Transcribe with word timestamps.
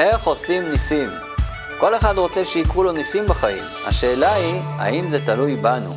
איך 0.00 0.26
עושים 0.26 0.68
ניסים? 0.68 1.10
כל 1.78 1.96
אחד 1.96 2.18
רוצה 2.18 2.44
שיקרו 2.44 2.84
לו 2.84 2.92
ניסים 2.92 3.26
בחיים. 3.26 3.64
השאלה 3.86 4.34
היא, 4.34 4.60
האם 4.64 5.10
זה 5.10 5.18
תלוי 5.18 5.56
בנו? 5.56 5.94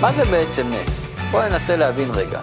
מה 0.00 0.12
זה 0.12 0.24
בעצם 0.24 0.62
נס? 0.72 1.12
בואו 1.30 1.48
ננסה 1.48 1.76
להבין 1.76 2.10
רגע. 2.10 2.40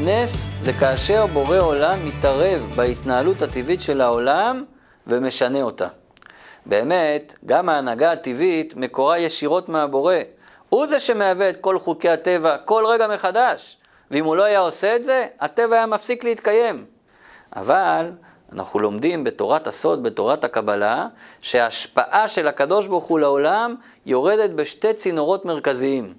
נס 0.00 0.48
זה 0.62 0.72
כאשר 0.72 1.26
בורא 1.26 1.58
עולם 1.58 2.04
מתערב 2.04 2.72
בהתנהלות 2.76 3.42
הטבעית 3.42 3.80
של 3.80 4.00
העולם 4.00 4.64
ומשנה 5.06 5.62
אותה. 5.62 5.88
באמת, 6.66 7.38
גם 7.46 7.68
ההנהגה 7.68 8.12
הטבעית 8.12 8.76
מקורה 8.76 9.18
ישירות 9.18 9.68
מהבורא. 9.68 10.14
הוא 10.70 10.86
זה 10.86 11.00
שמהווה 11.00 11.50
את 11.50 11.56
כל 11.56 11.78
חוקי 11.78 12.08
הטבע 12.08 12.58
כל 12.58 12.84
רגע 12.86 13.08
מחדש. 13.08 13.76
ואם 14.10 14.24
הוא 14.24 14.36
לא 14.36 14.42
היה 14.42 14.58
עושה 14.58 14.96
את 14.96 15.04
זה, 15.04 15.26
הטבע 15.40 15.76
היה 15.76 15.86
מפסיק 15.86 16.24
להתקיים. 16.24 16.84
אבל 17.56 18.10
אנחנו 18.52 18.80
לומדים 18.80 19.24
בתורת 19.24 19.66
הסוד, 19.66 20.02
בתורת 20.02 20.44
הקבלה, 20.44 21.06
שההשפעה 21.40 22.28
של 22.28 22.48
הקדוש 22.48 22.86
ברוך 22.86 23.04
הוא 23.04 23.18
לעולם 23.18 23.74
יורדת 24.06 24.50
בשתי 24.50 24.92
צינורות 24.92 25.44
מרכזיים. 25.44 26.14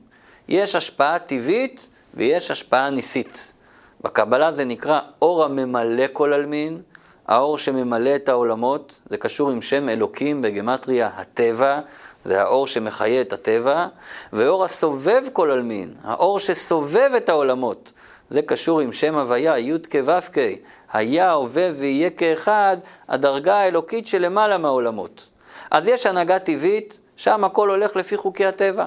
יש 0.48 0.76
השפעה 0.76 1.20
טבעית 1.20 1.90
ויש 2.14 2.52
השפעה 2.52 2.90
ניסית. 2.90 3.54
בקבלה 4.02 4.52
זה 4.52 4.66
נקרא 4.66 5.00
אור 5.22 5.44
הממלא 5.44 6.06
כל 6.14 6.34
עלמין, 6.34 6.82
האור 7.28 7.58
שממלא 7.58 8.16
את 8.16 8.30
העולמות, 8.30 9.00
זה 9.10 9.18
קשור 9.18 9.52
עם 9.52 9.62
שם 9.62 9.90
אלוקים 9.90 10.42
בגמטריה 10.42 11.10
הטבע, 11.16 11.80
זה 12.26 12.42
האור 12.42 12.68
שמחיה 12.68 13.22
את 13.22 13.34
הטבע, 13.34 13.88
ואור 14.34 14.64
הסובב 14.64 15.24
כל 15.34 15.52
עלמין, 15.52 15.94
האור 16.04 16.40
שסובב 16.40 17.12
את 17.18 17.30
העולמות, 17.30 17.92
זה 18.30 18.42
קשור 18.42 18.80
עם 18.80 18.94
שם 18.94 19.16
הוויה, 19.16 19.60
י' 19.60 19.78
כו' 19.92 20.40
היה, 20.94 21.32
הווה 21.32 21.70
ויהיה 21.76 22.10
כאחד, 22.10 22.78
הדרגה 23.10 23.56
האלוקית 23.56 24.08
שלמעלה 24.08 24.58
מהעולמות. 24.58 25.30
אז 25.72 25.88
יש 25.88 26.06
הנהגה 26.06 26.40
טבעית, 26.40 27.00
שם 27.18 27.44
הכל 27.44 27.70
הולך 27.70 27.96
לפי 27.96 28.18
חוקי 28.18 28.46
הטבע. 28.46 28.86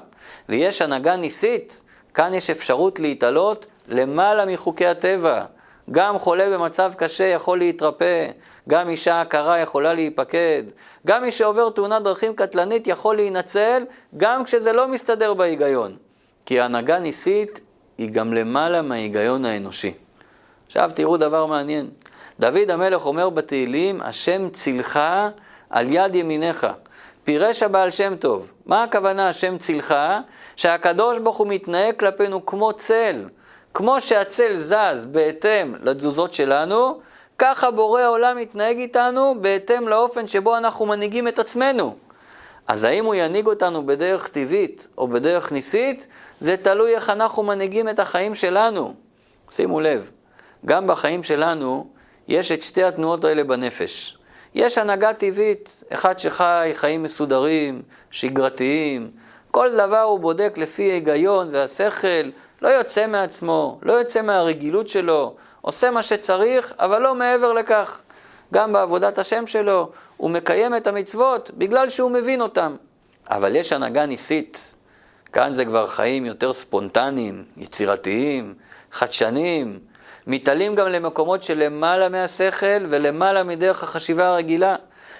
ויש 0.49 0.83
הנהגה 0.83 1.17
ניסית, 1.17 1.83
כאן 2.15 2.35
יש 2.35 2.51
אפשרות 2.51 3.01
להתעלות 3.01 3.67
למעלה 3.89 4.45
מחוקי 4.47 4.87
הטבע. 4.87 5.45
גם 5.91 6.19
חולה 6.19 6.51
במצב 6.51 6.93
קשה 6.97 7.25
יכול 7.25 7.59
להתרפא, 7.59 8.27
גם 8.69 8.89
אישה 8.89 9.21
עקרה 9.21 9.59
יכולה 9.59 9.95
להיפקד, 9.95 10.63
גם 11.07 11.23
מי 11.23 11.33
שעובר 11.33 11.71
תאונת 11.71 12.03
דרכים 12.03 12.35
קטלנית 12.35 12.87
יכול 12.87 13.17
להינצל, 13.17 13.83
גם 14.17 14.45
כשזה 14.45 14.73
לא 14.73 14.89
מסתדר 14.89 15.35
בהיגיון. 15.35 15.97
כי 16.47 16.61
הנהגה 16.61 16.99
ניסית 16.99 17.61
היא 17.99 18.11
גם 18.11 18.35
למעלה 18.35 18.83
מההיגיון 18.83 19.45
האנושי. 19.45 19.95
עכשיו 20.67 20.91
תראו 20.95 21.17
דבר 21.17 21.47
מעניין. 21.47 21.91
דוד 22.41 22.71
המלך 22.71 23.07
אומר 23.07 23.31
בתהילים, 23.31 24.01
השם 24.03 24.49
צילך 24.49 25.01
על 25.71 25.87
יד 25.91 26.15
ימיניך. 26.15 26.67
פירש 27.25 27.63
הבעל 27.63 27.91
שם 27.91 28.17
טוב. 28.17 28.53
מה 28.67 28.83
הכוונה 28.83 29.29
השם 29.29 29.59
צילך? 29.59 29.95
שהקדוש 30.57 31.19
ברוך 31.19 31.37
הוא 31.37 31.47
מתנהג 31.47 31.97
כלפינו 31.97 32.47
כמו 32.47 32.73
צל. 32.73 33.29
כמו 33.75 34.01
שהצל 34.01 34.57
זז 34.57 35.07
בהתאם 35.11 35.75
לתזוזות 35.83 36.33
שלנו, 36.33 37.01
ככה 37.39 37.71
בורא 37.71 38.01
העולם 38.01 38.37
מתנהג 38.37 38.77
איתנו 38.77 39.35
בהתאם 39.41 39.89
לאופן 39.89 40.27
שבו 40.27 40.57
אנחנו 40.57 40.87
מנהיגים 40.87 41.29
את 41.29 41.39
עצמנו. 41.39 41.97
אז 42.69 42.85
האם 42.85 43.05
הוא 43.05 43.15
ינהיג 43.15 43.47
אותנו 43.47 43.87
בדרך 43.87 44.29
טבעית 44.29 44.89
או 44.99 45.09
בדרך 45.09 45.53
ניסית, 45.53 46.07
זה 46.41 46.57
תלוי 46.57 46.95
איך 46.95 47.11
אנחנו 47.11 47.43
מנהיגים 47.43 47.89
את 47.89 47.99
החיים 47.99 48.35
שלנו. 48.35 48.95
שימו 49.51 49.81
לב, 49.81 50.11
גם 50.67 50.87
בחיים 50.87 51.23
שלנו 51.23 51.87
יש 52.29 52.53
את 52.53 52.63
שתי 52.63 52.83
התנועות 52.83 53.25
האלה 53.25 53.45
בנפש. 53.45 54.19
יש 54.55 54.79
הנהגה 54.79 55.15
טבעית, 55.15 55.85
אחד 55.93 56.19
שחי 56.19 56.71
חיים 56.75 57.03
מסודרים, 57.03 57.83
שגרתיים, 58.11 59.11
כל 59.51 59.71
דבר 59.77 60.01
הוא 60.01 60.21
בודק 60.21 60.55
לפי 60.57 60.91
ההיגיון 60.91 61.49
והשכל, 61.53 62.31
לא 62.65 62.69
יוצא 62.69 63.07
מעצמו, 63.07 63.79
לא 63.83 63.93
יוצא 63.93 64.23
מהרגילות 64.23 64.89
שלו, 64.89 65.35
עושה 65.61 65.91
מה 65.91 66.03
שצריך, 66.03 66.75
אבל 66.79 67.03
לא 67.03 67.15
מעבר 67.15 67.53
לכך. 67.53 68.03
גם 68.55 68.73
בעבודת 68.73 69.19
השם 69.19 69.47
שלו, 69.47 69.91
הוא 70.17 70.31
מקיים 70.31 70.77
את 70.77 70.87
המצוות 70.87 71.51
בגלל 71.55 71.91
שהוא 71.91 72.11
מבין 72.11 72.41
אותם. 72.41 72.77
אבל 73.31 73.57
יש 73.57 73.73
הנהגה 73.73 74.07
ניסית. 74.07 74.75
כאן 75.33 75.53
זה 75.53 75.65
כבר 75.65 75.87
חיים 75.87 76.25
יותר 76.25 76.53
ספונטניים, 76.53 77.45
יצירתיים, 77.57 78.55
חדשניים, 78.93 79.79
מתעלים 80.27 80.75
גם 80.75 80.87
למקומות 80.87 81.43
שלמעלה 81.43 82.09
מהשכל 82.09 82.87
ולמעלה 82.89 83.43
מדרך 83.43 83.83
החשיבה 83.83 84.27
הרגילה. 84.27 84.77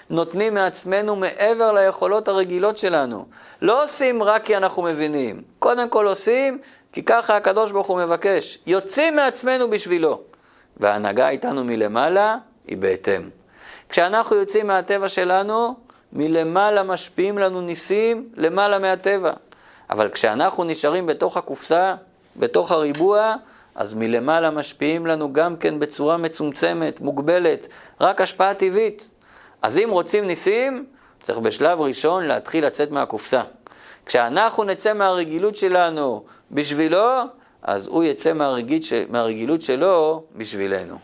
נותנים 0.09 0.53
מעצמנו 0.53 1.15
מעבר 1.15 1.71
ליכולות 1.73 2.27
הרגילות 2.27 2.77
שלנו. 2.77 3.25
לא 3.61 3.83
עושים 3.83 4.23
רק 4.23 4.43
כי 4.43 4.57
אנחנו 4.57 4.83
מבינים. 4.83 5.41
קודם 5.59 5.89
כל 5.89 6.07
עושים 6.07 6.57
כי 6.93 7.03
ככה 7.03 7.37
הקדוש 7.37 7.71
ברוך 7.71 7.87
הוא 7.87 7.97
מבקש. 7.99 8.57
יוצאים 8.67 9.15
מעצמנו 9.15 9.69
בשבילו. 9.69 10.21
וההנהגה 10.77 11.29
איתנו 11.29 11.63
מלמעלה 11.63 12.37
היא 12.67 12.77
בהתאם. 12.77 13.29
כשאנחנו 13.89 14.35
יוצאים 14.35 14.67
מהטבע 14.67 15.09
שלנו, 15.09 15.75
מלמעלה 16.13 16.83
משפיעים 16.83 17.37
לנו 17.37 17.61
ניסים 17.61 18.29
למעלה 18.35 18.79
מהטבע. 18.79 19.31
אבל 19.89 20.09
כשאנחנו 20.09 20.63
נשארים 20.63 21.05
בתוך 21.05 21.37
הקופסה, 21.37 21.95
בתוך 22.35 22.71
הריבוע, 22.71 23.35
אז 23.75 23.93
מלמעלה 23.93 24.51
משפיעים 24.51 25.05
לנו 25.05 25.33
גם 25.33 25.55
כן 25.55 25.79
בצורה 25.79 26.17
מצומצמת, 26.17 27.01
מוגבלת, 27.01 27.67
רק 28.01 28.21
השפעה 28.21 28.53
טבעית. 28.53 29.09
אז 29.65 29.77
אם 29.77 29.89
רוצים 29.91 30.27
ניסים, 30.27 30.85
צריך 31.19 31.37
בשלב 31.37 31.81
ראשון 31.81 32.25
להתחיל 32.27 32.65
לצאת 32.65 32.91
מהקופסה. 32.91 33.41
כשאנחנו 34.05 34.63
נצא 34.63 34.93
מהרגילות 34.93 35.55
שלנו 35.55 36.23
בשבילו, 36.51 37.21
אז 37.61 37.87
הוא 37.87 38.03
יצא 38.03 38.33
מהרגילות 39.09 39.61
שלו 39.61 40.23
בשבילנו. 40.35 40.93